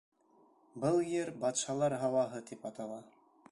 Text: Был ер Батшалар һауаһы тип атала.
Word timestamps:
Был 0.85 0.97
ер 1.09 1.29
Батшалар 1.45 1.97
һауаһы 2.05 2.43
тип 2.51 2.69
атала. 2.73 3.01